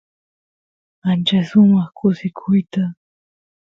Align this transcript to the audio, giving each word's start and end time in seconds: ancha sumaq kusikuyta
ancha 1.09 1.39
sumaq 1.49 1.89
kusikuyta 1.97 2.83